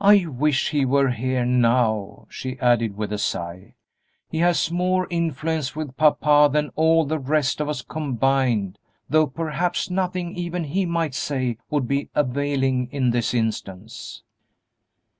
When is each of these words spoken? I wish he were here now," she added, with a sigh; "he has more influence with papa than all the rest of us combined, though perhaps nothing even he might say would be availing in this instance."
I 0.00 0.26
wish 0.26 0.70
he 0.70 0.84
were 0.84 1.10
here 1.10 1.44
now," 1.44 2.26
she 2.28 2.56
added, 2.60 2.96
with 2.96 3.12
a 3.12 3.18
sigh; 3.18 3.74
"he 4.28 4.38
has 4.38 4.70
more 4.70 5.08
influence 5.10 5.74
with 5.74 5.96
papa 5.96 6.48
than 6.52 6.70
all 6.76 7.04
the 7.04 7.18
rest 7.18 7.60
of 7.60 7.68
us 7.68 7.82
combined, 7.82 8.78
though 9.08 9.26
perhaps 9.26 9.90
nothing 9.90 10.36
even 10.36 10.62
he 10.62 10.86
might 10.86 11.16
say 11.16 11.56
would 11.68 11.88
be 11.88 12.08
availing 12.14 12.92
in 12.92 13.10
this 13.10 13.34
instance." 13.34 14.22